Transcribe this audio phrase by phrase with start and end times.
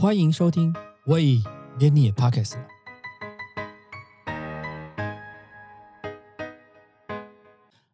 [0.00, 0.74] 欢迎收听，
[1.08, 1.42] 喂，
[1.78, 2.56] 连你也 Pockets。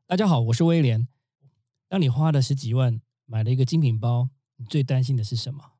[0.06, 1.08] 大家好，我是威廉。
[1.88, 5.72] 当你花了十几万买了一个精品包，你最担心的是什么？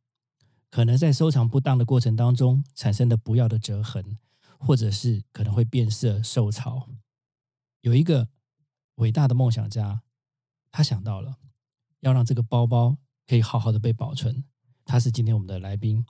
[0.68, 4.18] 可能在收藏不当的过程当中产生的不要的折痕，
[4.58, 6.88] 或者是可能会变色、受潮。
[7.82, 8.26] 有一个
[8.96, 10.02] 伟大的梦想家，
[10.72, 11.36] 他想到了
[12.00, 12.96] 要让这个包包
[13.28, 14.42] 可以好好的被保存。
[14.84, 16.04] 他是今天我们的来宾，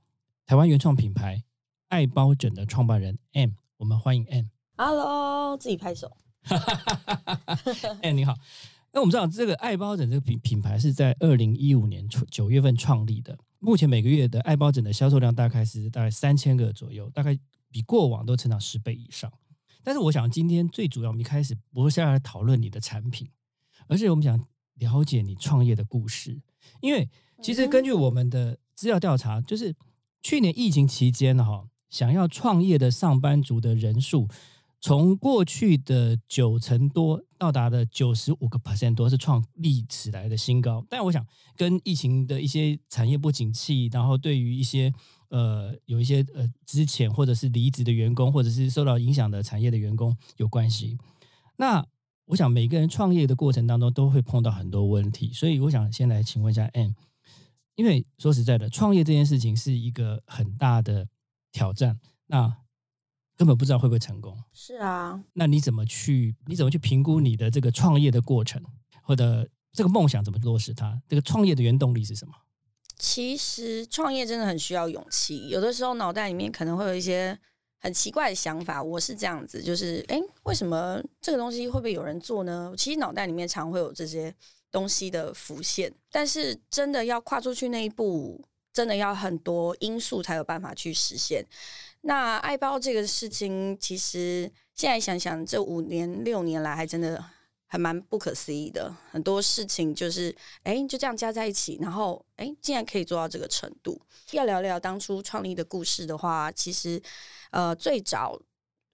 [0.46, 1.42] 台湾原创品牌
[1.88, 3.50] 爱包枕的创办人 M。
[3.78, 4.44] 我们欢迎 M。
[4.76, 6.16] Hello，自己拍手。
[8.00, 8.32] 哎，你好。
[8.92, 17.36] 那我们知道这个爱包枕这个品品牌是在二零一五年九月份创立的，目前每个月的爱包枕的销售量大概是大概三千个左右，大概
[17.72, 19.32] 比过往都成长十倍以上。
[19.82, 23.28] 但是我想今天最主要，我们一开始不是要来讨论你的产品，
[23.88, 24.40] 而是我们想
[24.74, 26.40] 了解你创业的故事。
[26.80, 27.10] 因为
[27.42, 29.74] 其实根据我们的资料调查，就是
[30.26, 34.26] 去年疫情期间哈，想要创业的上班族的人数。
[34.80, 40.84] 从过去的九成多到达了九十五个 percent 多，是创历史来的新高。
[40.90, 41.24] 但我想
[41.56, 44.92] 跟疫情的一些产业不景气，然后对于一些
[45.28, 50.98] 呃有一些呃之前或者是离职的员工，或者是受到影响的产业的员工有关系。
[51.58, 51.86] 那
[52.24, 56.90] 我想每个人创业的过程当中都会碰到很多问题，所以我想先来请问一下 M，
[57.76, 61.06] 因为说实在的，创业这件事情是一个很大的
[61.52, 62.00] 挑战。
[62.26, 62.52] 那
[63.36, 64.36] 根本不知道会不会成功。
[64.52, 66.34] 是啊，那你怎么去？
[66.46, 68.60] 你怎么去评估你的这个创业的过程，
[69.02, 71.00] 或者这个梦想怎么落实它？
[71.06, 72.32] 这个创业的原动力是什么？
[72.98, 77.38] 其实创业真的很需要勇气，有的时候脑袋里面可能会有一些
[77.78, 78.82] 很奇怪的想法。
[78.82, 82.72] 我是这样子，就是哎，为什么这个东西会不会有人做呢？
[82.74, 84.34] 其实脑袋里面常会有这些
[84.76, 88.38] 东西的浮现，但是真的要跨出去那一步，
[88.74, 91.42] 真的要很多因素才有办法去实现。
[92.02, 97.24] 那爱包这个事情，其实现在想想，这五年六年来，还真的
[97.66, 98.94] 还蛮不可思议的。
[99.10, 103.98] 很多事情就是，哎，就这样加在一起，然后，哎，竟然可以做到这个程度。
[104.32, 107.00] 要聊聊当初创立的故事的话，其实，
[107.50, 108.38] 呃，最早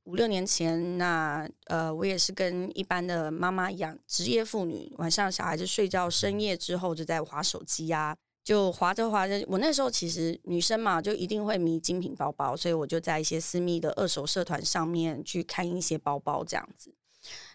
[0.05, 8.17] 五六年前，那呃，我也是跟一般的妈妈一样，职业妇女，晚上小孩子睡觉深夜之后，就在划手机呀。
[8.45, 16.93] 就滑着滑着，我那时候其实女生嘛，就一定会迷精品包包，所以我就在一些私密的二手社团上面去看一些包包这样子。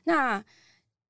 [0.06, 0.42] 那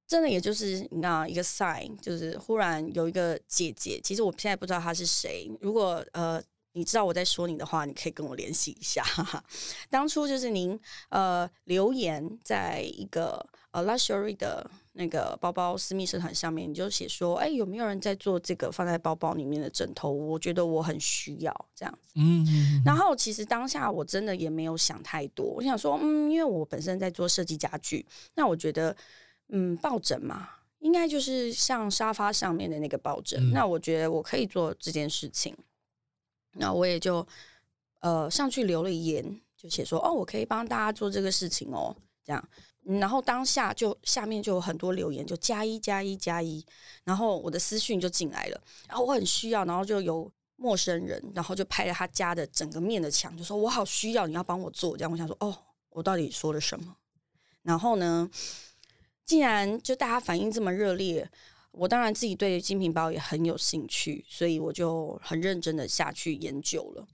[0.08, 5.47] 真的也就是你知道一个 sign，就是忽然有一个姐姐，其实我现在不知道她是谁。
[5.62, 6.42] 如果呃
[6.78, 9.04] 你知道我在说你的话，你可以跟我联系一下。
[9.04, 9.44] 哈 哈
[9.90, 10.80] 当初就是您
[11.10, 14.70] 呃留言在一个呃 luxury 的。
[15.00, 20.12] 那个包包私密社团上面，你就写说，哎，有没有人在做这个放在包包里面的枕头？
[20.12, 22.14] 我觉得我很需要这样子。
[22.16, 28.98] 嗯，然后其实当下我真的也没有想太多，我想说，嗯，因为我本身在做设计家具，那我觉得，
[29.50, 30.50] 嗯，抱枕嘛，
[30.80, 33.52] 应该就是像沙发上面的那个抱枕。
[33.52, 35.56] 那我觉得我可以做这件事情。
[36.57, 37.25] 那我也就
[38.01, 42.50] 呃上去留了言，就写说，哦，我可以帮大家做这个事情哦，这样。
[43.00, 46.66] 然后当下就下面就有很多留言，就加一加一加一，
[47.03, 55.12] 然后我的私讯就进来了，然后我很需要，然后就有陌生人，然后就拍了他家的整个面的墙，就说我好需要，你要帮我做这样。
[55.12, 55.53] 我想说，哦，
[55.90, 56.96] 我到底说了什么？
[57.62, 58.29] 然后呢，
[59.25, 61.29] 既然就大家反应这么热烈，
[61.78, 67.08] 我当然自己对精品包也很有兴趣，所以我就很认真的下去研究了。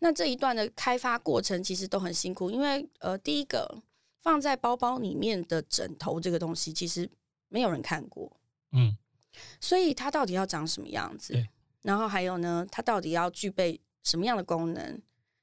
[0.00, 3.82] 那这一段的开发过程其实都很辛苦，因为呃，第一个。
[4.22, 7.08] 放在包包里面的枕头这个东西，其实
[7.48, 8.28] 没有人看过，
[8.72, 8.96] 嗯，
[9.60, 11.46] 所以它到底要长什么样子？
[11.82, 15.00] 然后还有呢，它到底要具备什么样的功能？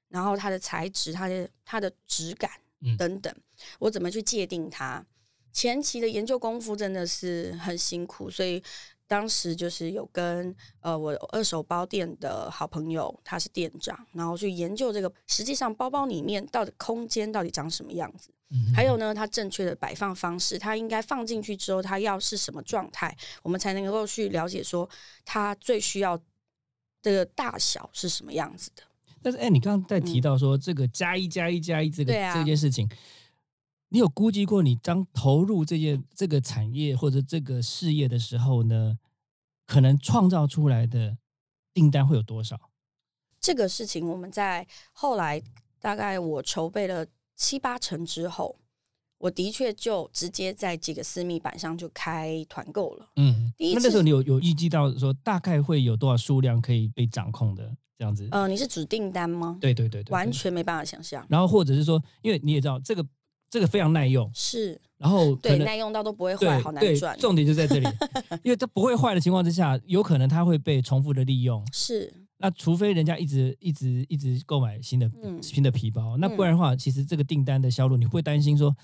[0.10, 2.52] 然后它的材质、它的它的质感
[2.98, 3.34] 等等，
[3.80, 5.06] 我怎么去界定它？
[5.54, 8.62] 前期的研究功夫真的是很辛苦，所以。
[9.06, 18.32] 当时就是有跟呃我二手包店的好朋友，他是店长，然后去研究这个实际上包包里面到底空间到底长什么样子，
[18.74, 24.90] 还有呢它正确的摆放方式，它应该放进去之后它要是什么状态，我们才能够去了解说
[25.26, 26.20] 它最需要
[27.04, 28.82] 的大小是什么样子的。
[29.22, 32.90] 但是哎，你刚刚在提到说这个加一加一加一这个这件事情。
[33.94, 38.98] 你有估计过，你当投入这件这个产业或者这个事业的时候呢，
[39.68, 41.16] 可能创造出来的
[41.76, 42.72] 订单会有多少？
[43.40, 45.40] 这个事情我们在后来
[45.80, 47.06] 大概我筹备了
[47.36, 48.58] 七八成之后，
[49.20, 53.12] 我的确就直接在几个私密版上就开团购了。
[53.18, 57.72] 嗯，那那时候你有有预计到说大概会有多少数量可以被掌控的？
[57.96, 58.28] 这样子。
[58.32, 59.60] 呃，你是指订单吗？
[59.62, 60.12] 对对对对，对。
[60.12, 63.06] 完全没办法想象，然后或者是说，因为你也知道这个
[63.54, 64.82] 这个非常耐用，是。
[64.98, 67.88] 然后对耐用到都不会坏，好难赚，重点就在这里，
[68.42, 71.64] 因为它不会坏的情况之下，有可能它会被重复的利用。
[71.72, 72.12] 是。
[72.38, 75.44] 那除非人家一直一直一直购买新的、嗯。
[75.44, 78.76] 新的皮包，那不然的话，其实这个订单的销路，你会担心说，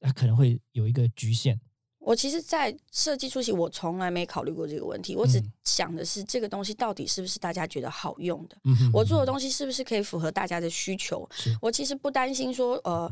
[0.00, 1.60] 它可能会有一个局限。
[1.98, 5.52] 我其实，在设计初期，我从来没考虑过这个问题，我只嗯。
[5.64, 11.28] 想的是这个东西到底是不是大家觉得好用的，嗯我做的东西是不是可以符合大家的需求。
[11.32, 11.56] 是。
[11.60, 13.10] 我其实不担心说，呃，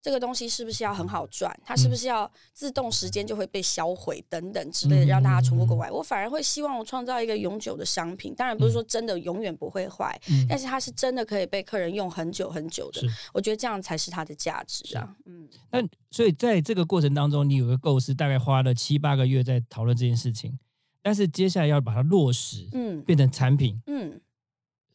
[0.00, 5.90] 这个东西是不是要很好赚，它是不是要自动时间就会被销毁等等之类的，嗯让大家重复购买。
[5.90, 13.02] 我反而会希望我创造一个永久的商品，当然不是说真的永远不会坏，嗯但是它是真的可以被客人用很久很久的。
[13.32, 15.16] 我觉得这样才是它的价值啊。
[15.26, 15.80] 嗯，那
[16.10, 20.58] 所以在这个过程当中，你有个构思，大概花了七八个月在讨论这件事情，
[21.02, 24.20] 但是接下来要把它落实，嗯变成产品，嗯。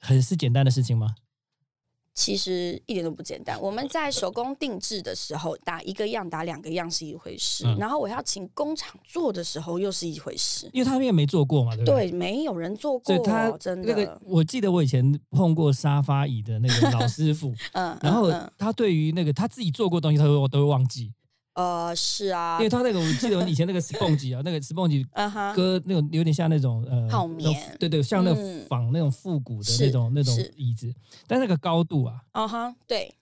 [0.05, 1.15] 很是简单的事情吗？
[2.13, 3.59] 其实一点都不简单。
[3.59, 10.69] 我们在手工定制的时候，打一个样、打两个样是一回事，嗯然后我要请工厂做的时候又是一回事。
[10.73, 12.09] 因为他们也没做过嘛，对不对？
[12.09, 13.87] 对，没有人做过，所以他真的。
[13.87, 21.11] 那个，我记得我以前碰过沙发椅的那个老师傅， 嗯，然后他对于那个他自己做过东西，他都都会忘记，
[21.55, 24.59] 呃，是啊因为，他那个我记得我以前那个 sponge 啊，那个
[25.29, 30.93] 哼，割那种有点像那种呃泡棉对对，像那嗯种仿那种复古的那种那种椅子，
[31.27, 33.13] 但那个高度啊，啊哈，对，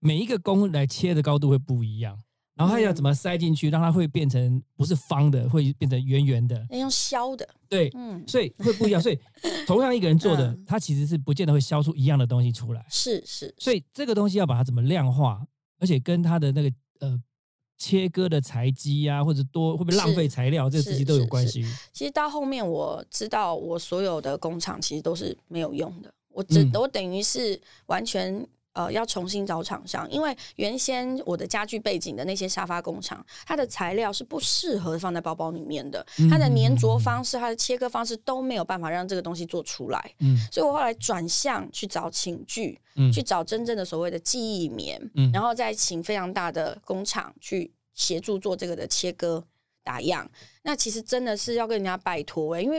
[0.00, 2.18] 每一个工来切的高度会不一样，
[2.56, 9.00] 然后他要怎么塞进去，让它会变成不是方的，会变成圆圆的，那用削的，对，嗯，所以会不一样。
[9.00, 9.18] 所以
[9.66, 12.84] 同样一个人做的嗯，他其实是不见得会削出一样的东西出来。
[12.90, 15.46] 是是，所以这个东西要把它怎么量化，
[15.78, 17.22] 而且跟它的那个呃
[17.78, 21.64] 切割的材机啊，或者多会不会浪费材料，这个是这些都有关系。
[21.92, 26.12] 其实到后面我知道，我所有的工厂其实都是没有用的。
[26.30, 28.46] 我只、嗯我等于是完全
[28.76, 40.14] 呃要重新找厂商，因为原先我的家具背景的那些沙发工厂，它的材料是不适合放在包包里面的，嗯它的粘着方式、它的切割方式都没有办法让这个东西做出来。
[40.20, 49.42] 嗯所以我后来转向去找寝具，嗯去找真正的所谓的记忆棉，嗯然后再请非常大的工厂去协助做这个的切割
[49.82, 50.30] 打样。
[50.62, 52.78] 那其实真的是要跟人家拜托欸诶、因为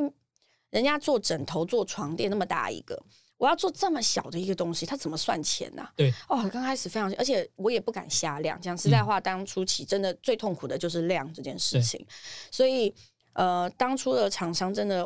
[0.69, 3.01] 人家做枕头、做床垫那么大一个。
[3.37, 8.59] 我要做这么小的一个东西，它怎么算钱呢、对，哦，刚开始非常，而且我也不敢瞎量。
[8.59, 12.03] 讲实在话，当初起真的最痛苦的就是量这件事情。
[12.49, 12.91] 所以，
[13.33, 15.05] 呃，当初的厂商真的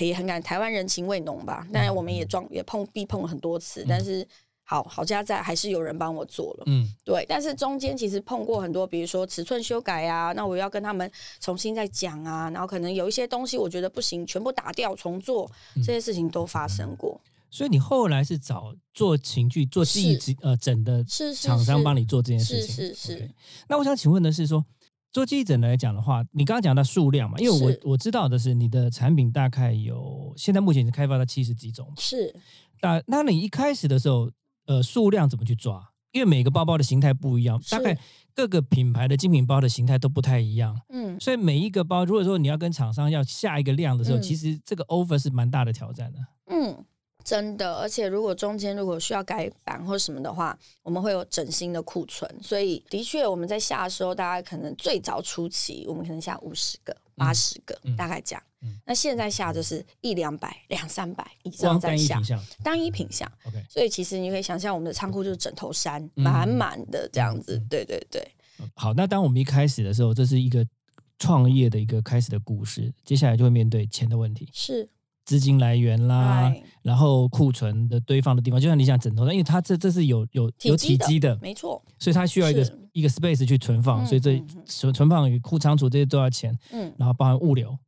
[0.00, 1.66] 也很感台湾人情味浓吧。
[1.72, 4.26] 当然，我们也撞也碰壁碰了很多次，但是
[4.64, 6.64] 好好家在还是有人帮我做了。
[6.66, 11.08] 嗯对，但是中间其实碰过很多，比如说尺寸修改啊，那我要跟他们
[11.40, 17.20] 重新再讲啊，然后可能有一些东西我觉得不行，全部打掉重做，嗯这些事情都发生过。
[17.50, 22.74] 所以你后来是找做情趣、做记忆呃整的是是厂商帮你做这件事是情。
[22.74, 23.30] 是是 OK
[23.68, 24.64] 那我想请问的是说。
[25.10, 27.50] 做记忆枕来讲的话，你刚刚讲到数量嘛，因为
[27.82, 32.32] 我我知道的是你的产品大概有现在目前已经开发到七十几种，是
[32.82, 34.30] 那那你一开始的时候，
[34.66, 35.82] 呃，数量怎么去抓？
[36.12, 37.98] 因为每个包包的形态不一样，大概
[38.34, 46.18] 各个品牌的精品包的形态都不太一样，嗯所以每一个包，如果说你要跟厂商要下一个量的时候，嗯其实这个 over 是蛮大的挑战的。
[46.50, 46.84] 嗯。
[47.28, 58.42] 真的，而且如果中间如果需要改版或什么的话，我们会有整新的库存，所以的确我们在下的时候，大概可能最早初期我们可能下五十个、八十个，嗯大概这样。
[58.60, 63.32] 嗯那现在下就是一两百、两三百以上光在下单一品，项单一品项。
[63.44, 67.56] ，OK，所以其实你可以想象，我们的仓库就是枕头山，嗯满满的这样子。
[67.70, 68.26] 对对对，
[68.74, 70.66] 好，那当我们一开始的时候，这是一个
[71.20, 74.88] 创业的一个开始的故事，接下来就会面对钱的问题，是，
[75.28, 87.78] 资金来源啦，哎，然后库存的堆放的地方，就像你讲枕头上，因为它这这是有有有体体积的，没错，所以它需要一个一个 space 去存放，嗯所以这存存放与库仓储这些都要钱，嗯，然后包含物流，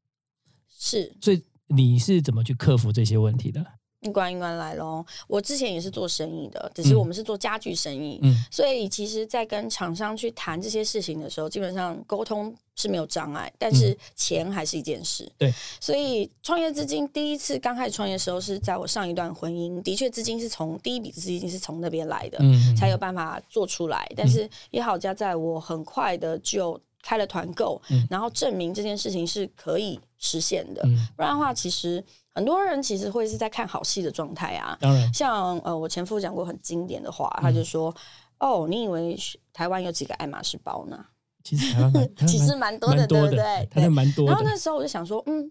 [0.69, 1.17] 是。
[1.19, 3.65] 所以你是怎么去克服这些问题的？
[4.01, 5.05] 一关一关来喽。
[5.29, 15.25] 我之前也是做生意的，只是嗯我们是做家具生意，嗯所以其实，在跟厂商去谈这些事情的时候，基本上沟通是没有障碍，但是钱还是一件事。
[15.25, 24.11] 嗯对，所以创业资金第一次刚开始创业的时候，是在我上一段婚姻，的确资金是从第一笔资金是从那边来的，嗯，才有办法做出来。
[24.17, 30.81] 但是也好加在我很快的就开了团购，嗯然后证明这件事情是可以实现的。
[30.85, 32.03] 嗯，不然的话，其实
[32.35, 34.77] 很多人其实会是在看好戏的状态啊。
[34.81, 37.95] 当然，像呃，我前夫讲过很经典的话，嗯他就说
[38.39, 41.05] ：“哦，你以为是台湾有几个爱马仕包呢？
[41.43, 45.51] 其实台湾蛮， 其实蛮多的，对不对的，？”台湾蛮多的，然后那时候我就想说，嗯，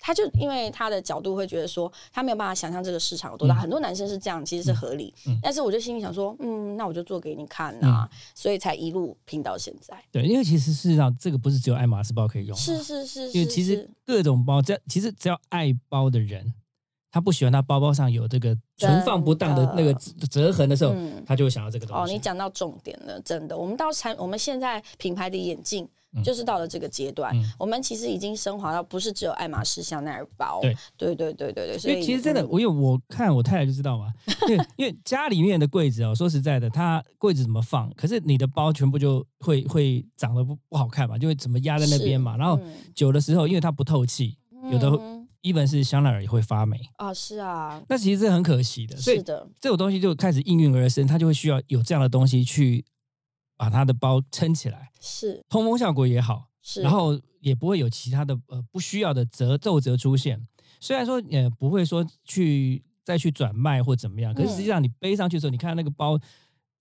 [0.00, 3.54] 他就因为他的角度会觉得说，他没有办法想象这个市场有多大。
[3.54, 5.14] 嗯很多男生是这样，其实是合理。
[5.26, 9.94] 嗯但是我就心里想说，嗯，那我就做给你看啊，所以才一路拼到现在。
[10.10, 16.54] 对，因为其实事实上这个不是只有爱马仕包可以用是，是是是，因为其实各种包，只要其实只要爱包的人，
[17.10, 21.22] 他不喜欢他包包上有这个存放不当的那个折折痕的时候，嗯。
[21.26, 22.02] 他就会想要这个东西。
[22.02, 22.12] 哦，西。
[22.12, 23.56] 你讲到重点了，真的。
[23.56, 26.22] 我们到产，我们现在品牌的眼镜嗯。
[26.22, 27.44] 就是到了这个阶段，嗯。
[27.58, 30.76] 我们其实已经升华到不是只有爱马仕香奈儿包，对。
[30.96, 32.48] 对对对对对，所以其实真的，嗯。
[32.50, 34.12] 我有我看我太太就知道嘛，
[34.48, 42.72] 因为因为家里面的柜子哦，说实在的，它柜子怎么放，可是你的包全部就会会长得不不好看嘛，就会怎么压在那边嘛，然后嗯。
[42.94, 44.36] 久的时候，因为它不透气，
[44.70, 44.90] 有的
[45.42, 52.84] 嗯一本是香奈儿也会发霉，啊是啊，那其实是很可惜的，所以是的，这种东西就开始应运而生，它就会需要有这样的东西去
[53.56, 60.46] 把它的包撑起来，是通风效果也好，是，然后也不会有其他的呃不需要的褶皱褶出现。
[60.78, 66.18] 虽然说也不会说去再去转卖或怎么样，可是实际上你背上去的时候，你看那个包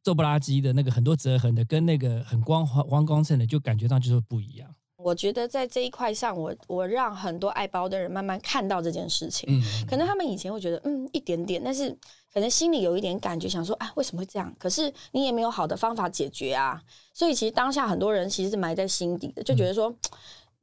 [0.03, 4.75] 皱不拉几的那个很多折痕的，跟那个很光滑光光衬的，就感觉上就是不一样。
[5.01, 9.47] 我觉得在这一块上，我我让很多爱包的人慢慢看到这件事情。
[9.49, 11.89] 嗯，可能他们以前会觉得，嗯，一点点，但是
[12.33, 14.53] 可能心里有一点感觉，想说，哎，为什么会这样？
[14.59, 16.81] 可是你也没有好的方法解决啊。
[17.13, 19.93] 所以其实当下很多人其实是埋在心底的，就觉得说，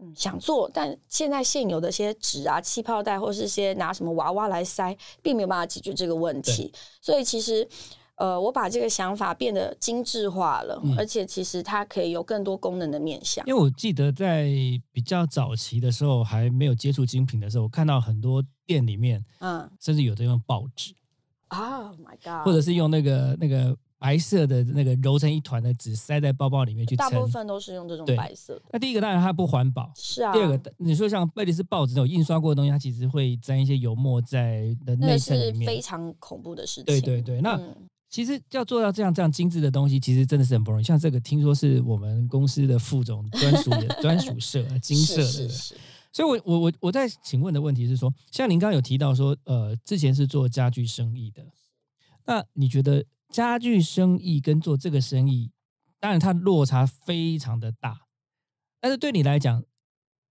[0.00, 6.72] 嗯，想做，但现在现有的一些纸啊、气泡袋，或是一些拿什么娃娃来塞，并没有办法解决这个问题。
[7.00, 7.66] 所以其实。
[8.16, 13.44] 呃，我把这个想法变得精致化了，嗯而且其实它可以有更多功能的面向。
[13.46, 14.48] 因为我记得在
[14.90, 20.94] 比较早期的时候，还没有接触精品的时候，我看到很多店里面嗯甚至有的用报纸，
[21.48, 27.26] 啊、oh、，My God，或者是用那个那个白色的那个揉成一团的纸塞在包包里面去大部。
[27.26, 28.62] 分都是用这种白色的。
[28.72, 35.60] 那第一个当然它不环保，是啊，第二个，你说像贝利斯报纸那种印刷过的东西，它其实会沾一些油墨在的内那个衬里面。
[35.60, 36.84] 是非常恐怖的事情。
[36.86, 37.74] 对对对，那嗯
[38.08, 40.84] 其实要做到这样这样精致的东西，其实真的是很不容易。
[40.84, 45.24] 像这个，听说是我们公司的副总专属的 专属社金色的。
[45.24, 45.74] 是是是，
[46.12, 51.44] 所以我，我我我在请问的问题是说，像您刚刚有提到说，呃，之前是做家具生意的，
[52.26, 55.50] 那你觉得家具生意跟做这个生意，
[55.98, 58.02] 当然它落差非常的大，
[58.80, 59.64] 但是对你来讲，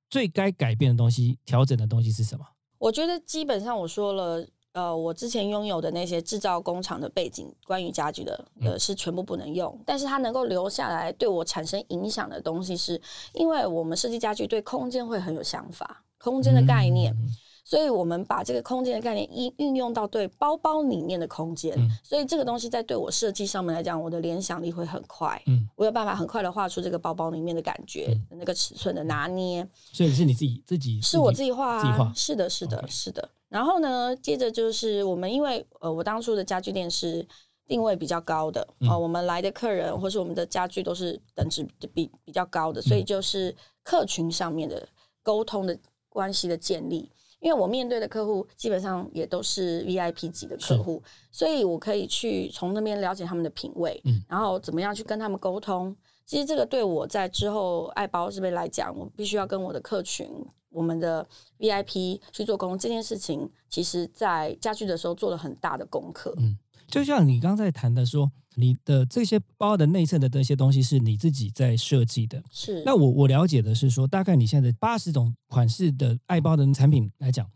[0.09, 2.45] 最该改变的东西、调整的东西是什么？
[2.77, 4.47] 我觉得基本上我说了。
[4.75, 9.79] 呃，我之前拥有的那些制造工厂的背景，关于家具的，呃，是全部不能用。
[9.85, 13.01] 但是它能够留下来对我产生影响的东西是，
[13.33, 17.29] 因为我们设计家具对空间会很有想法，空间的概念，嗯。
[17.67, 21.89] 所以我们把这个空间的概念运运用到对包包里面的空间，嗯。
[22.03, 28.37] 所以这个东西在对我设计上面来讲，我的联想力会很快，嗯，我有办法很快的画出这个包包里面的感觉，嗯。
[28.37, 32.13] 那个尺寸的拿捏，所以是你自己自己是我自己画、啊，自己画。
[32.13, 33.29] 是的，是的是的。
[33.49, 37.25] 然后呢，接着就是我们因为呃，我当初的家具店是
[37.67, 44.87] 定位比较高的，嗯呃，我们来的客人或是我们的家具都是等值比比较高的，所以嗯就是客群上面的
[45.23, 45.77] 沟通的
[46.09, 47.09] 关系的建立。
[47.39, 55.95] 因为我面对的客户基本上也都是 VIP 级的客户，所以我可以去从那边了解他们的品味，嗯然后怎么样去跟他们沟通。
[56.25, 60.27] 其实这个对我在之后爱包这边来讲，我必须要跟我的客群、
[60.75, 61.27] 我们的
[61.57, 66.35] VIP 去做沟通这件事情，其实在家具的时候做了很大的功课。
[66.37, 72.43] 嗯就像你刚才谈的说，你的这些包的内衬的这些东西是你自己在设计的。
[72.51, 77.49] 是，那我我了解的是说，大概你现在八十种款式的爱包的产品来讲，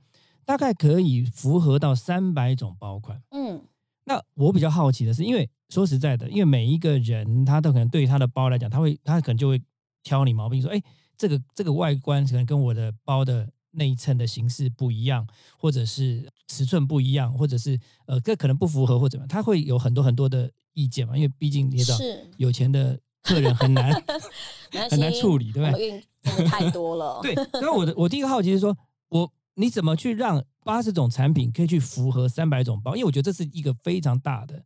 [0.46, 3.22] 大概可以符合到三百种包款。
[3.30, 3.62] 嗯，
[4.06, 9.62] 那我比较好奇的是，因为说实在的，因为每一个人他都可能对于他的包来讲，他会他可能就会
[10.02, 10.82] 挑你毛病，说，哎，
[11.20, 21.98] 这个这个外观可能跟我的包的内衬的形式不一样，或者是尺寸不一样，或者是呃，这可能不符合或怎么样，他会有很多很多的意见嘛，因为毕竟你也知道，
[22.38, 23.92] 有钱的客人很难
[24.90, 26.04] 很难处理，对不对？
[26.48, 27.20] 太多了。
[27.22, 28.76] 对，然后我的我第一个好奇是说，
[29.10, 32.96] 我你怎么去让八十种产品可以去符合三百种包？
[32.96, 34.64] 因为我觉得这是一个非常大的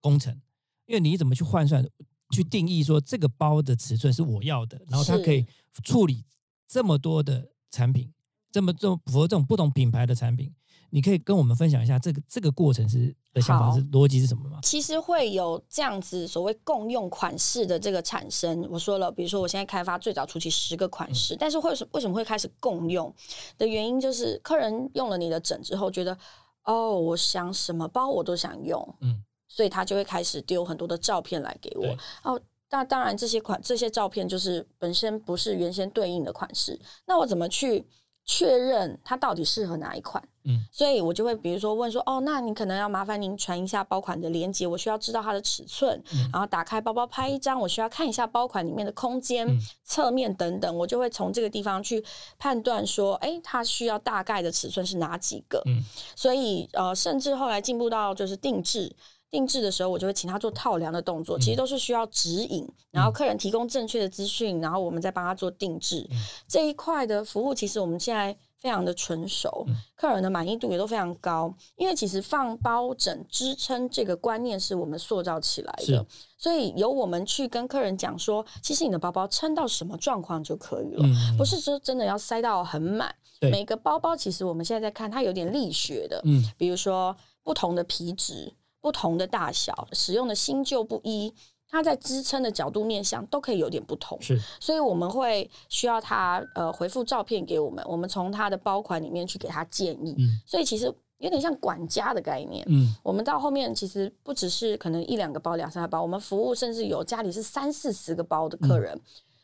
[0.00, 0.40] 工程，
[0.86, 1.86] 因为你怎么去换算、
[2.30, 5.46] 去定义说这个包的尺寸是我要的，然后它可以
[5.82, 6.24] 处理
[6.66, 8.12] 这么多的产品，
[8.50, 10.52] 这么这么符合这种不同品牌的产品，
[10.90, 14.58] 你可以跟我们分享一下这个这个过程是的想法是逻辑是什么吗？
[14.62, 18.66] 其实会有这样子所谓共用款式的这个产生。
[18.70, 23.14] 我说了，比如说我现在开发最早初期十个款式，但是为什为什么会开始共用
[23.56, 26.16] 的原因，就是客人用了你的枕之后，觉得
[26.64, 31.96] 哦，我想什么包我都想用，嗯，所以他就会开始丢很多的照片来给我。
[32.22, 32.40] 哦，
[32.70, 37.86] 那当然这些款这些照片就是本身不是原先对应的款式，那我怎么去？
[38.30, 40.22] 确认它到底适合哪一款。
[40.44, 45.98] 嗯，所以我就会比如说问说，哦，那你可能要麻烦您传一下包款的链接，我需要知道它的尺寸，
[46.30, 49.48] 然后打开包包拍一张，我需要看一下包款里面的空间、
[49.82, 52.04] 侧面等等，我就会从这个地方去
[52.38, 55.62] 判断说，哎，它需要大概的尺寸是哪几个。
[55.64, 55.82] 嗯，
[56.14, 58.94] 所以呃，甚至后来进步到就是定制。
[59.30, 66.08] 定制的时候，我就会请他做套量的动作，其实都是需要指引，然后客人提供正确的资讯，然后我们再帮他做定制。
[66.46, 71.54] 这一块的服务，其实我们现在非常的成熟，客人的满意度也都非常高。
[71.76, 76.06] 因为其实放包枕支撑这个观念是我们塑造起来的，
[76.38, 81.04] 所以由我们去跟客人讲说，其实你的包包撑到什么状况就可以了，
[81.36, 83.14] 不是说真的要塞到很满。
[83.42, 88.52] 每个包包其实我们现在在看，它有点力学的，嗯，比如说不同的皮质。
[88.80, 91.32] 不同的大小，使用的新旧不一，
[91.68, 94.16] 它在支撑的角度面向都可以有点不同。
[94.20, 100.14] 是，所以我们会需要他呃回复照片给我们，我们从他的包款里面去给他建议。
[100.18, 100.86] 嗯，所以其实
[101.18, 102.64] 有点像管家的概念。
[102.68, 108.98] 嗯，我们到后面其实不只是可能一两个包、两三个包，我们服务甚至有家里是三四十个包的客人，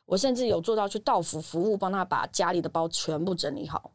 [0.07, 3.91] 我甚至有做到去到府服务，帮他把家里的包全部整理好。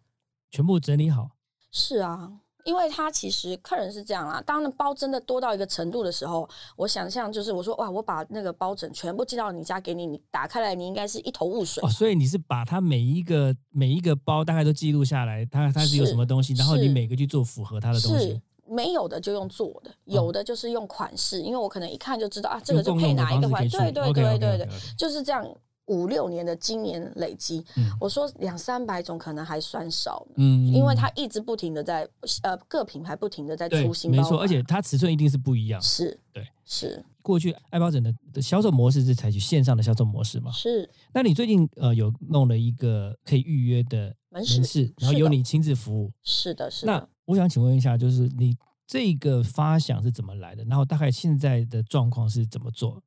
[0.51, 1.29] 全部整理好。
[1.71, 2.33] 是啊。
[2.65, 11.81] 因为他其实客人是这样啦，当那包真的多到一个程度的时候，我想象就是我说哇，我把那个包枕全部寄到你家给你，你打开来你应该是一头雾水。
[11.83, 18.41] 哦，所以你是把它每一个每一个包大概都记录下来，它它是有什么东西，然后你每个去做符合它的东西。
[18.71, 23.67] 没有的就用做的，有的就是用款式，因为我可能一看就知道啊，这个就配哪一个款。
[23.67, 25.43] 对对对对对，就是这样。
[25.89, 27.65] 五六年的经验累积，
[27.99, 32.07] 我说两三百种可能还算少，嗯，因为它一直不停的在
[32.43, 37.03] 呃各品牌不停的在出新，没错，而且它尺寸一定是不一样，是对，是。
[37.21, 40.51] 过去爱包枕的的销售模式是采取线上的销售模式嘛？
[40.51, 46.91] 是，那你最近呃有弄了一个可以预约的门市，然后由你亲自服务，是的，是的。
[46.91, 48.55] 那我想请问一下，就是你
[48.87, 50.63] 这个发想是怎么来的？
[50.65, 53.03] 然后大概现在的状况是怎么做？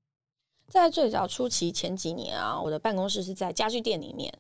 [0.73, 4.33] 在最早初期前几年啊，我的办公室是在家具店里面。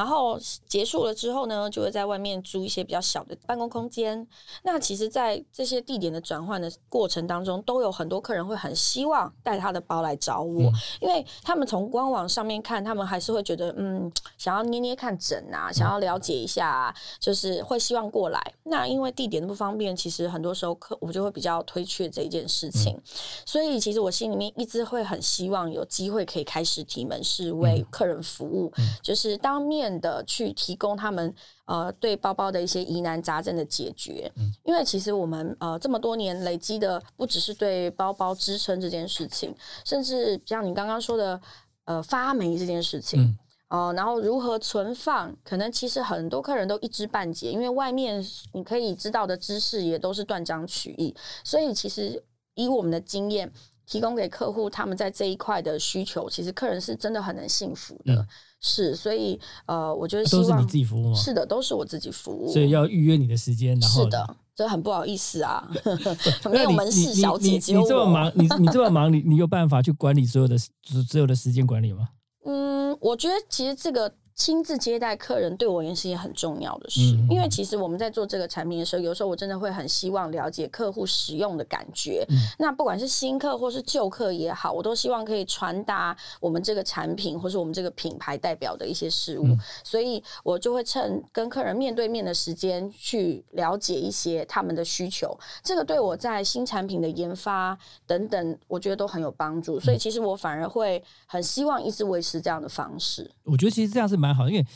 [0.00, 4.26] 然后结束了之后呢，就会在外面租一些比较小的办公空间。
[4.62, 18.40] 那其实，在这些地点的转换的过程当中，都有很多客人会很希望带他的包来找我，因为他们从官网上面看，他们还是会觉得，嗯，想要捏捏看枕啊，想要了解一下，就是会希望过来。
[18.62, 22.98] 那因为地点不方便，其实很多时候客我就会比较推却这一件事情。
[23.44, 29.89] 所以，其实我心里面一直会很希望有机会可以开实体门市为客人服务，就是当面。
[30.00, 34.30] 的去提供他们呃对包包的一些疑难杂症的解决，
[34.64, 39.54] 因为其实我们呃这么多年累积的不只是对包包支撑这件事情，
[39.86, 41.40] 甚至像你刚刚说的
[41.86, 43.36] 呃发霉这件事情
[43.68, 48.22] 哦，然后如何存放，可能其实很多客人都一知半解，因为外面
[48.52, 52.22] 你可以知道的知识也都是断章取义，所以其实
[52.54, 53.50] 以我们的经验
[53.86, 58.26] 提供给客户，他们在这一块的需求，其实客人是真的很能幸福的。
[58.60, 61.14] 是，所以呃，我觉得都是你自己服务吗？
[61.14, 62.52] 是的，都是我自己服务。
[62.52, 65.66] 所以要预约你的时间，然后是的，这很不好意思啊，
[66.50, 72.10] 没有门市小姐，你这么忙，你你这么忙，你你有办法去管理所有的所有的时间管理吗？
[72.44, 74.14] 嗯，我觉得其实这个。
[74.40, 76.98] 亲自接待客人对我而言是一件很重要的事，
[77.28, 82.26] 因为其实我们在做这个产品的时候，有时候我真的会很希望了解客户使用的感觉。
[82.58, 89.46] 那不管是新客或是旧客也好，我都希望可以传达我们这个产品或是我们这个品牌代表的一些事物，
[89.84, 95.38] 所以我就会趁跟客人面对面的时间去了解一些他们的需求。
[95.62, 97.76] 这个对我在新产品的研发
[98.06, 99.78] 等等，我觉得都很有帮助。
[99.78, 103.30] 所以其实我反而会很希望一直维持这样的方式。
[103.44, 104.29] 我觉得其实这样是蛮。
[104.34, 104.66] 好，因为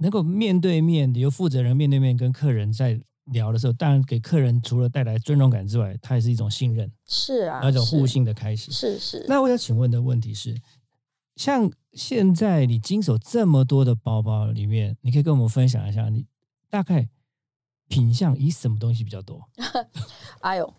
[0.00, 3.00] 能够面对面由负责人面对面跟客人在
[3.32, 8.72] 聊的时候，当然给客人除了带来尊重感之外，它也是一种信任，是啊，那种互信的开始。
[8.72, 9.26] 是是。
[9.28, 10.56] 那我想请问的问题是，
[11.36, 16.24] 像现在你经手这么多的包包里面，你可以跟我们分享一下，你
[16.70, 17.08] 大概
[17.88, 19.42] 品相以什么东西比较多？
[20.40, 20.74] 哎呦，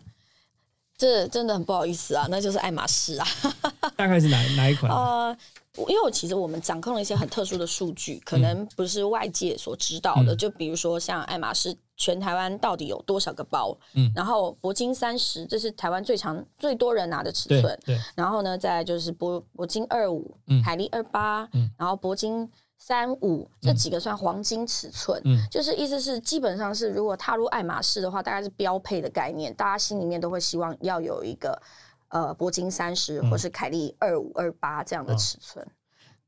[0.96, 3.26] 这真的很不好意思啊，那就是爱马仕啊。
[3.96, 4.90] 大概是哪哪一款？
[4.90, 5.36] 呃。
[5.76, 10.34] 因为我其实我们掌控了一些很特殊的数据，可能不是外界所知道的。
[10.34, 13.76] 就比如说像爱马仕，全台湾到底有多少个包？
[13.94, 17.78] 嗯，然后铂金三十，这是台湾最长、最多人拿的尺寸。
[17.84, 17.96] 对。
[18.16, 25.22] 然后呢，再就是铂铂金二五、嗯海力二八，然后铂金三五，这几个算黄金尺寸。
[25.24, 25.38] 嗯。
[25.48, 31.62] 就是意思是，基本上是如果踏入爱马仕的话，大概是标配的概念，大家心里面都会希望要有一个。
[32.10, 35.66] 呃，铂金三十或是凯利二五二八这样的尺寸，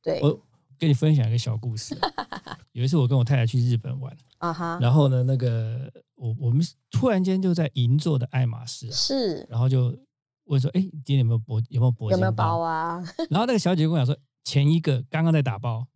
[0.02, 0.20] 对。
[0.22, 0.40] 我
[0.78, 1.96] 跟你分享一个小故事。
[2.72, 9.96] 有一次我跟我太太去日本玩，啊哈，然后呢，那个我我们突然间就在银座的爱马仕啊，是然后就
[10.44, 12.96] 问说：“哎，今天有没有铂有没有铂金有没有包啊？
[13.30, 15.86] 然后那个小姐跟我讲说，前一个刚刚在打包，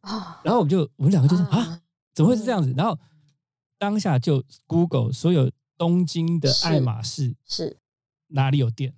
[0.00, 1.82] 啊，然后我们就我们两个就是啊，啊
[2.14, 2.74] 怎么会是这样子？
[2.76, 2.98] 然后
[3.78, 7.78] 当下就 Google 所有东京的爱马仕是
[8.28, 8.94] 哪里有店，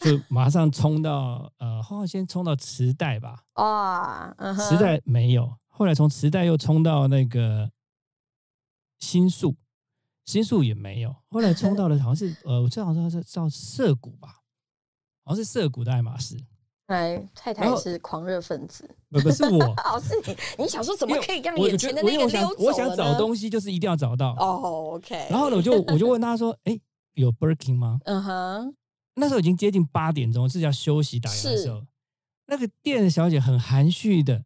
[0.00, 7.70] 就马上冲到呃，好像先冲到磁带吧，哇，嗯哼磁带没有，后来从磁带又冲到那个
[8.98, 9.54] 新宿，
[10.24, 14.40] 新宿也没有，后来冲到了 好像是呃，我记得好像是叫涩谷吧，
[15.24, 16.36] 好像是涩谷的爱马仕，
[16.88, 18.88] 来，太太是狂热分子。
[19.10, 19.62] 不不是我。
[19.84, 24.30] 哦，是你，你想说怎么可以让我眼前的那个溜走我想我想找东西，就是一定要找到。
[24.38, 25.26] 哦，OK。
[25.28, 26.80] 然后呢，我就我就问他说：“哎，
[27.14, 28.74] 有 Birkin 吗嗯哼，？”
[29.20, 31.86] 那时候已经接近八点钟，是要休息打烊的是时候。
[32.46, 34.44] 那个店的小姐很含蓄的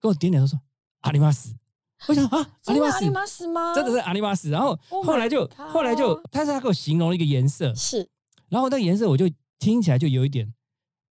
[0.00, 0.58] 跟我点点头说
[1.02, 1.54] ：“阿里玛斯。
[2.08, 3.74] ”我想啊，阿里玛斯吗？
[3.74, 4.48] 真的是阿里玛斯。
[4.48, 8.08] 然后 Oh 后来就后来就，但是他给我形容了一个颜色，是
[8.48, 10.54] 然后那个颜色我就听起来就有一点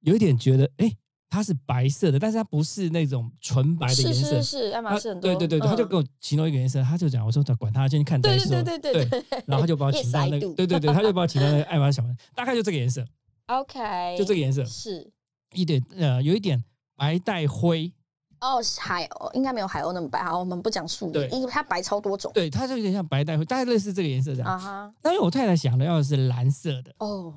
[0.00, 0.96] 有一点觉得，哎，
[1.30, 4.42] 它是白色的，但是它不是那种纯白的颜色是。
[4.42, 5.34] 是，爱马仕很多。
[5.34, 8.62] 对对对，他就嗯给我形容一个颜色，他就讲，我说管他，先看再对说。
[8.62, 13.04] 对对对对对，然后他就把我 请到那个，对对对，他就把我请到那个爱马仕小门，大概就这个颜色，
[13.48, 15.10] OK，就这个颜色，是
[15.52, 16.64] 一点呃，有一点
[16.96, 17.92] 白带灰，
[18.40, 20.22] 哦，海鸥应该没有海鸥那么白。
[20.24, 22.30] 好，我们不讲树对叶，因为它白超多种。
[22.32, 24.50] 对，它就有点像白带灰，大概类似这个颜色这样。
[24.50, 27.34] 啊哈，但是我太太想的要的是蓝色的，哦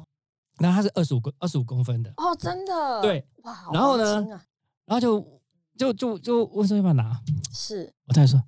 [0.61, 3.01] 然后它是二十五公二十五公分的，哦，真的。
[3.01, 4.41] 对，哇，好然后呢啊
[4.85, 5.19] 然后就
[5.77, 7.19] 就就就问说要不要拿，
[7.53, 8.41] 是我太太说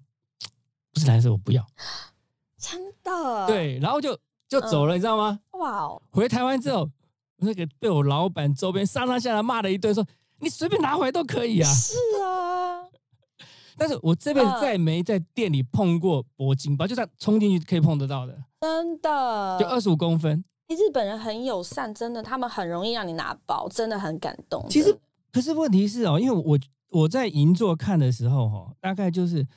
[0.94, 1.66] 不是蓝色，我不要。
[2.58, 5.40] 真的。，对，然后就就走了，你知道吗？
[5.54, 6.90] 哇哦，回台湾之后，
[7.38, 10.06] 那个被我老板周边上上下下骂了一顿，说
[10.40, 11.70] 你随便拿回来都可以啊。
[11.72, 12.84] 是啊，
[13.78, 19.58] 但是我这辈子嗯再没在店里碰过铂金包，就算冲进去可以碰得到的，真的。
[19.60, 20.44] 就二十五公分。
[20.68, 24.66] 欸日本人很友善，真的，他们很容易让你拿包，真的很感动。
[24.70, 24.98] 其实
[25.32, 29.48] 可是问题是哦，因为我我在银座看的时候，哈，大概就是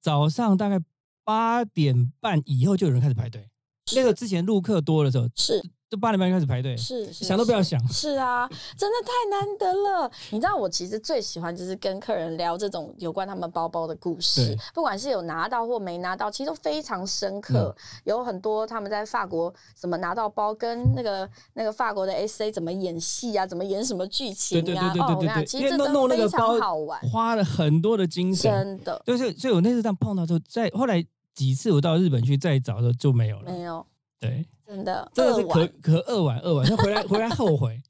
[0.00, 0.78] 早上大概
[1.24, 3.48] 八点半以后就有人开始排队。
[3.94, 5.62] 那个之前陆客多的时候，是
[5.92, 7.78] 就八点半就开始排队，是是，想都不要想。
[7.88, 10.10] 是啊，真的太难得了。
[10.30, 17.74] 你知道，我其实最喜欢就是跟客人聊这种有关他们包包的故事，不管是有拿到或没拿到，其实都非常深刻。
[17.76, 24.62] 嗯有很多他们在法国怎么拿到包，跟那个那个法国的 S A 怎么演戏啊，怎么演什么剧情啊。
[24.62, 28.50] 哦，对对对对对，我跟你讲，其实这弄弄那个都非常包好玩，花了很多的精神。
[28.50, 33.52] 真的就是，所以我那次这样碰到之后，在后来几次我到日本去再找的时候就没有了。
[33.52, 33.84] 没有，
[34.22, 37.82] 对，真的真的是可可扼腕扼腕，他回来回来后悔。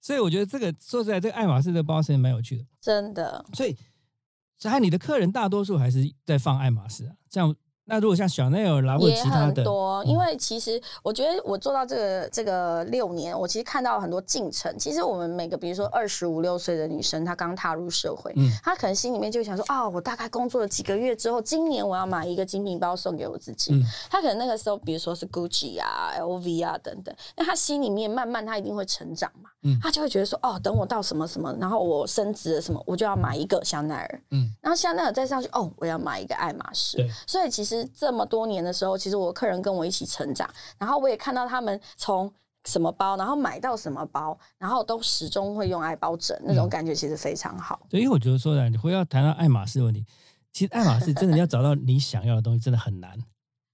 [0.00, 2.64] 所以我觉得这个说实在，这个爱马仕这个包是蛮有趣的。
[2.80, 3.76] 真的所以，
[4.58, 7.14] 所以你的客人大多数还是在放爱马仕啊。
[7.30, 7.54] 像
[7.88, 14.78] 那如果像小奈尔啦或者也其他的，很多，嗯因为其实我觉得我做到这个这个六年，我其实看到很多进程。
[14.78, 23.72] 其实我们每个比如说二十五六岁的女生，她刚踏入社会，嗯她可能心里面就想说，啊、我大概工作了几个月之后，今年我要买一个精品包送给我自己。
[23.72, 34.22] 嗯她可能那个时候，比如说是 Gucci 啊、LV 啊等等，那她心里面慢慢她一定会成长嘛，嗯他就会觉得说，哦，等我到什么什么，然后我升职了什么，我就要买一个香奈儿。
[34.30, 36.96] 嗯，然后香奈儿再上去，哦，我要买一个爱马仕。
[36.96, 42.32] 对，所以其实这么多年的时候，其实我客人跟我一起成长，然后我也看到他们从
[42.64, 47.80] 什么包，然后买到什么包，然后都始终会用爱包枕，那种嗯感觉其实非常好。
[47.88, 50.04] 对，因为我觉得说的，你回到谈到爱马仕的问题，
[50.52, 53.18] 其实爱马仕真的要找到你想要的东西，真的很难。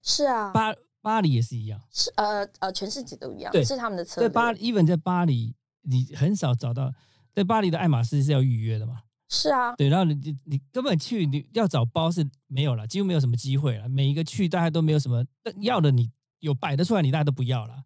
[0.01, 4.27] 是啊，巴巴黎也是一样，是呃呃，全世界都一样，是他们的策略。
[4.27, 5.53] 在巴，even 在巴黎，
[5.85, 6.93] 你很少找到，
[7.33, 9.01] 在巴黎的爱马仕是要预约的嘛？
[9.27, 13.89] 是啊，对，然后你你你根本去你要找包是没有了，几乎没有什么机会了。
[13.89, 15.25] 每一个去大家都没有什么
[15.61, 17.85] 要的，你有摆得出来，你大家都不要了。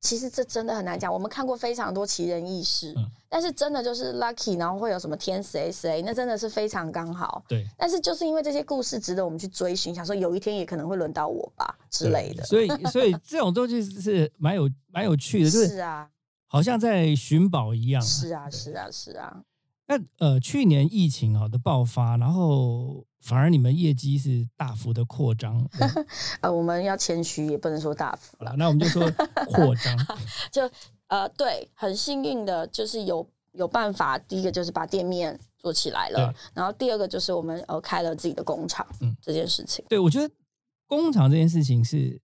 [0.00, 1.12] 其实这真的很难讲。
[1.12, 7.44] 我们看过非常多奇人异事，嗯但是真的就是 lucky，然后会有什么天谁谁那真的是非常刚好。
[7.48, 12.44] 对但是就是因为这些故事值得我们去追寻，想说有一天也可能会轮到我吧之类的。
[12.44, 16.08] 所以所以这种东西是蛮有蛮有趣的，就是是啊，
[16.46, 18.00] 好像在寻宝一样。
[18.02, 19.42] 是啊，是啊，是啊。
[19.88, 25.64] 那呃，去年疫情好的爆发，然后反而你们业绩是大幅的扩张。
[25.78, 26.04] 对
[26.40, 29.08] 呃，我们要谦虚，也不能说大幅了，那我们就说
[29.46, 29.96] 扩张。
[30.50, 30.68] 就
[31.06, 34.18] 呃，对，很幸运的，就是有有办法。
[34.18, 39.84] 第一个就是把店面做起来了，然后第二个就是我们呃开了自己的工厂，嗯这件事情。
[39.88, 40.34] 对，我觉得
[40.88, 42.20] 工厂这件事情是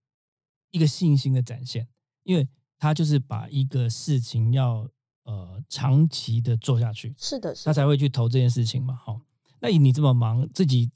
[0.71, 1.87] 一个信心的展现，
[2.23, 2.45] 因为
[2.83, 4.85] 它就是把一个事情要
[5.23, 8.93] 呃长期的做下去，是的，是他，才会去投这件事情嘛。
[8.93, 9.21] 好，
[9.61, 10.91] 那以你这么忙，自己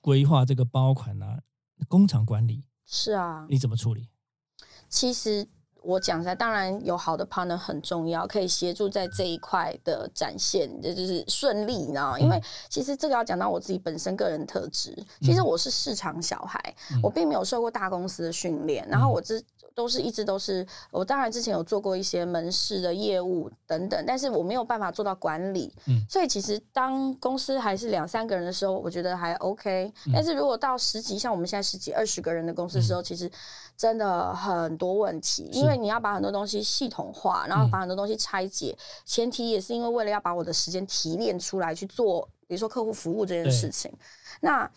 [0.00, 1.38] 规划这个包款啊，
[1.86, 3.46] 工厂管理是啊。
[3.50, 4.08] 你怎么处理？
[4.88, 5.46] 其实
[5.82, 12.18] 我讲一下，当然有好的 partner 很重要，可以协助在这一块的展现，这就是顺利，你知道吗？
[12.18, 19.44] 因为其实这个要讲到我自己本身个人特质，其实我是市场小孩，我并没有受过大公司的训练，然后我之
[19.78, 33.30] 都是一直都是我当然之前有做过一些门市的业务等等，但是我没有办法做到管理，嗯所以其实当公司还是两三个人的时候，我觉得还 OK，、但是如果到十几，像我们现在十几二十个人的公司的时候，其实
[33.76, 43.92] 真的很多问题，因为你要把很多东西系统化，然后把很多东西拆解，前提也是因为为了要把我的时间提炼出来去做，比如说客户服务这件事情。
[44.40, 44.68] 那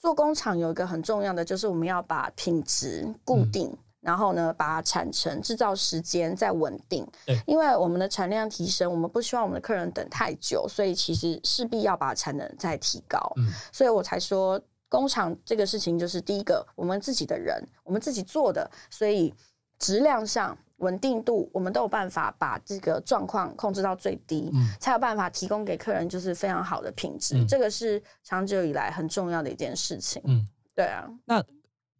[0.00, 3.72] 做工厂有一个很重要的，就是我们要把品质固定。
[4.08, 13.18] 然后呢，把产程、制造时间再稳定对，因为我们的产量提升，我们不希望我们的客人等太久，所以其实势必要把产能再提高。
[13.36, 19.34] 嗯所以我才说工厂这个事情就是第一个，我们自己的人，我们自己做的，所以
[19.78, 27.36] 质量上、稳定度，我们都有办法把这个状况控制到最低，嗯才有办法提供给客人就是非常好的品质。
[27.36, 30.22] 嗯这个是长久以来很重要的一件事情。
[30.24, 31.44] 嗯，对啊，那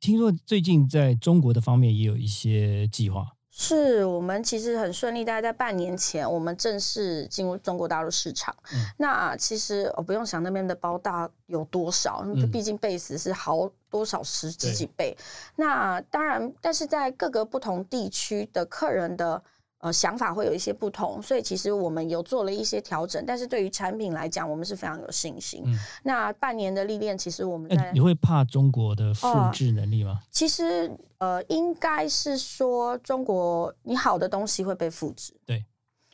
[0.00, 8.54] 听说最近在中国的方面也有一些计划，是我们其实很顺利，大概在半年前，我们正式进入中国大陆市场。
[8.72, 15.16] 嗯那其实我不用想那边的包大有多少，毕竟 base 是好多少十几几倍。
[15.56, 19.42] 那当然，但是在各个不同地区的客人的。
[19.80, 25.62] 呃，想法会有一些不同，所以其实我们有做了一些调整，但是对于产品来讲，我们是非常有信心。
[25.66, 30.20] 嗯那半年的历练，其实我们你会怕中国的复哦制能力吗？
[30.30, 35.32] 其实呃，应该是说中国你好的东西会被复制。
[35.46, 35.64] 对。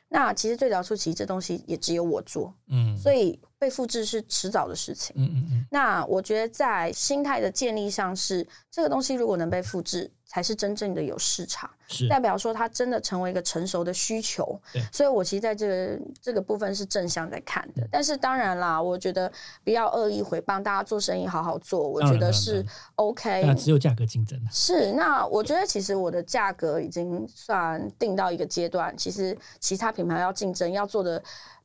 [0.08, 5.16] 那其实最早初期这东西也只有我做，嗯，所以被复制是迟早的事情。
[5.16, 14.82] 嗯嗯嗯，那我觉得在心态的建立上是，这个东西如果能被复制，才是真正的有市场，是代表说它真的成为一个成熟的需求对。
[14.92, 17.88] 所以我其实在这个这个部分是正向在看嗯的。
[17.90, 19.32] 但是当然啦，我觉得
[19.64, 22.62] 不要恶意回谤，大家做生意好好做，我觉得是
[22.96, 23.44] OK。
[23.46, 24.50] 那只有价格竞争了。
[24.52, 31.22] 是，那我觉得其实我的价格已经算定到一个阶段，其实其他品牌要竞争，要做的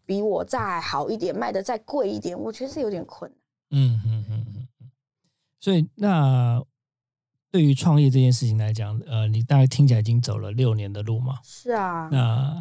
[0.09, 3.39] 比我再好一点，卖的再贵一点，我觉得是有点困难。
[3.69, 4.91] 嗯嗯嗯嗯嗯。
[5.59, 6.59] 所以那
[7.51, 11.37] 对于创业这件事情来讲，呃，你大概听起来已经走了六年的路嘛？
[11.43, 12.59] 是啊，那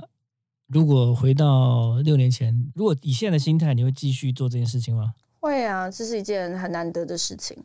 [0.67, 5.15] 如果回到六年前，如果以现在的心态，你会继续做这件事情吗？
[5.41, 7.57] 会啊，这是一件很难得的事情。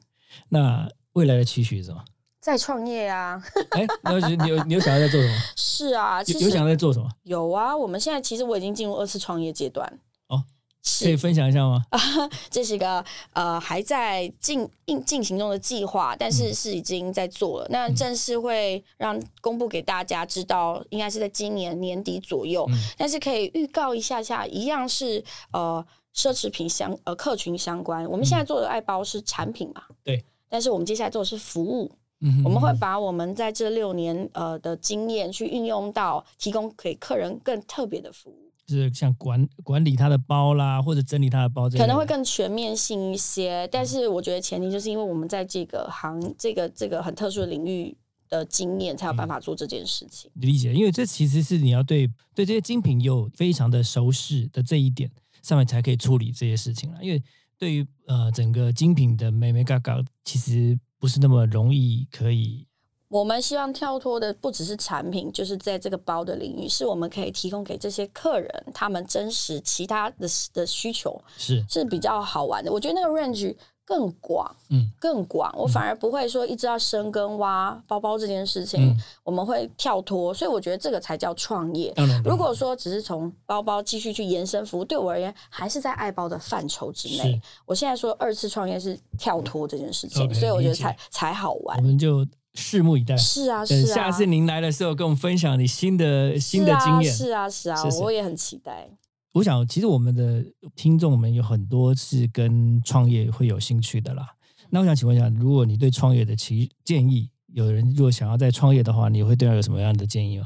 [0.48, 2.06] 那未来的期许是什么？
[2.44, 5.36] 再创业啊，哎，那你有你有想要在做什么？
[5.56, 7.10] 是啊，其有有想要在做什么？
[7.24, 7.76] 有啊。
[7.76, 9.88] 我们现在其实我已经进入二次创业阶段
[10.28, 10.44] 哦，
[10.84, 11.82] 是可以分享一下吗？
[11.92, 11.98] 啊
[12.52, 17.68] 这是一个呃还在进进进行中的计划，但嗯是是已经在做了。
[17.70, 22.66] 那正式会让公布给大家知道，应该是在今年年底左右。
[22.70, 28.06] 嗯但是可以预告一下下，一样是呃奢侈品相呃客群相关。
[28.10, 30.26] 我们现在做的爱包是产品嘛，对。
[30.50, 38.52] 但是我们接下来做的是服务，嗯哼我们会把我们在这六年呃的经验去运用到提供给客人更特别的服务。
[38.66, 47.94] 就是像管管理他的包啦，或者整理他的包这，可能会更全面性一些，但是我觉得前提就是因为我们在这个行这个这个很特殊的领域
[48.30, 50.32] 的经验，才有办法做这件事情。
[50.36, 57.00] 理解，因为这其实是你要对对这些精品有非常的熟识的这一点上面才可以处理这些事情了。
[57.02, 57.22] 因为
[57.58, 62.66] 对于呃整个精品的美美嘎嘎，其实不是那么容易可以
[63.10, 72.72] 我们希望跳脱的不只是产品，就是在这个包的领域，是我们可以提供给这些客人他们真实其他的的需求是是比较好玩的。
[72.72, 73.54] 我觉得那个 range
[73.86, 75.54] 更广，嗯更广。
[75.58, 81.92] 我反而不会说一直要深耕挖包包这件事情，嗯我们会跳脱，所以我觉得这个才叫创业。
[81.98, 87.42] 嗯，如果说只是从包包继续去延伸服务，对我而言还是在爱包的范畴之内。
[87.66, 91.84] 我现在说二次创业是跳脱这件事情所以我觉得才才好玩我玩。
[91.84, 93.18] 们就拭目以待。
[93.18, 97.14] 是啊，等是啊，下次您来的时候，跟我们分享你新的新的经验。
[97.14, 98.90] 是啊，是啊，是啊，是是我也很期待。
[99.34, 104.36] 我想，其实我们的听众们有很多是跟创业会有兴趣的啦。
[104.70, 110.46] 那我想请问一下，如果你对创业的其建议，有人如果想要再创业的话，你会对他有什么样的建议吗？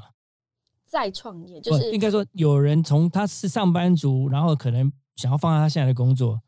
[0.86, 6.42] 再创业就不是应该说，有人从他是上班族，然后可能想要放下他现在的工作，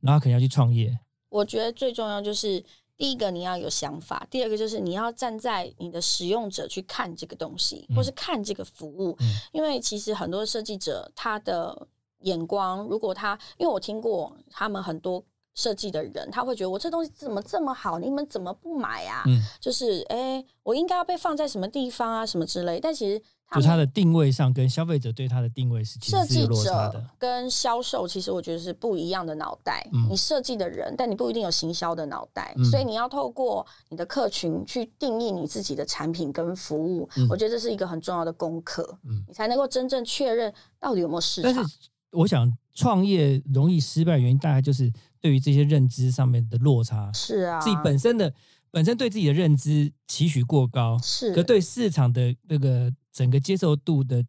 [0.00, 0.98] 然后可能要去创业。
[1.28, 2.64] 我觉得最重要就是
[2.96, 11.86] 第一个你要有想法，第二个就是你要站在你的使用者去看这个东西，或是看这个服务，嗯因为其实很多设计者他的
[12.20, 15.22] 眼光，如果他，因为我听过他们很多
[15.54, 19.22] 设计的人，他会觉得我这东西怎么这么好，你们怎么不买啊？
[19.26, 22.80] 嗯，就是哎、诶我应该要被放在什么地方啊，什么之类。
[22.80, 23.22] 但其实
[23.54, 27.10] 就它的定位上跟消费者对它的定位是其设计实是有落差者的。
[27.18, 29.88] 跟销售，其实我觉得是不一样的脑袋。
[29.92, 37.08] 嗯你设计的人，但你不一定有行销的脑袋，嗯所以你要透过你的客群去定义你自己的产品跟服务。
[37.16, 41.76] 嗯我觉得这是一个很重要的功课，嗯你才能够真正确认到底有没有市场但是。
[42.12, 48.32] 我想创业容易失败的原因，大概就是对于这些认知上面的落差，是啊，自己本身的
[48.70, 54.22] 本身对自己的认知期许过高，是可对市场的那个整个接受度的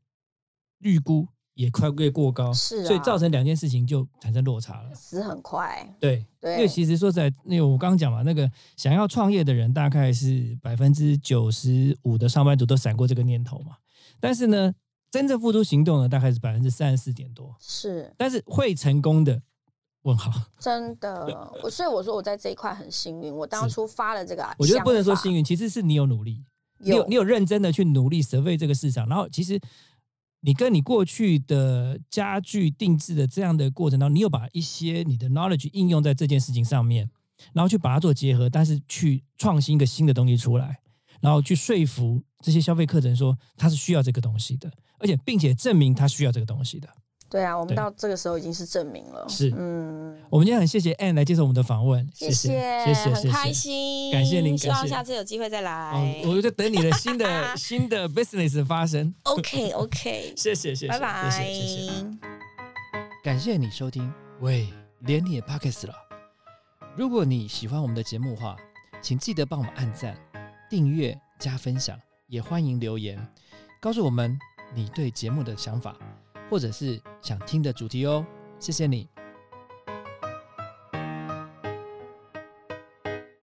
[0.80, 4.96] 预估也快越过高，是啊所以造成两件事情就产生落差了。
[4.96, 5.94] 死很快。
[6.00, 13.76] 对，对因为其实说实在，那个我刚刚讲嘛，那个想要创业的人，大概是百分之九十五的上班族都闪过这个念头嘛。
[14.22, 14.74] 但是呢，
[15.12, 17.54] 真正付出行动的大概是百分之三十四点多。
[17.60, 19.42] 是但是会成功的，
[20.04, 20.32] 问号。
[20.58, 26.46] 真的，我所以我说我在这一块很幸运，我当初发了这个，我觉得不能说幸运，其实是你有努力，
[26.80, 29.60] 你有你有认真的去努力 survey 这个市场，然后其实
[30.42, 37.10] 你跟你过去的家具定制的这样的过程当中，你有把一些你的 knowledge 应用在这件事情上面，
[37.54, 40.80] 然后去把它做结合，但是去创新一个新的东西出来，
[41.20, 46.88] 然后去说服这些消费客人说他是需要这个东西的，而且并且证明他需要这个东西的。
[47.30, 52.50] 对啊，我们到这个时候已经是证明了，是嗯，我们今天很谢谢 Anne 来接受我们的访问，谢谢
[52.86, 53.52] 谢谢很开。
[53.52, 55.92] 心，感谢您希望下次有机会再来。
[55.92, 59.14] 哦，我就等你的新的 新的 business 的发生。
[59.24, 62.06] OK OK， 谢谢谢谢，拜拜，谢谢谢谢。
[63.24, 64.10] 感谢你收听，
[64.40, 64.68] 喂，
[65.02, 65.94] 连你也 Pockets 了。
[66.96, 68.56] 如果你喜欢我们的节目的话，
[69.02, 70.18] 请记得帮我们按赞、
[70.70, 73.20] 订阅、加分享，也欢迎留言
[73.82, 74.40] 告诉我们
[74.74, 75.96] 你对节目的想法，
[76.50, 78.26] 或者是想听的主题哦。
[78.60, 79.17] 谢谢你。